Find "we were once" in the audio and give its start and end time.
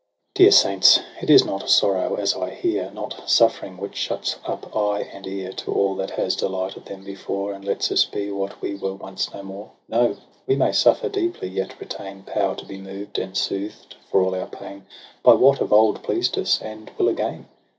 8.63-9.31